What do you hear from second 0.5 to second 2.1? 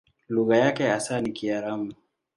yake hasa ni Kiaramu.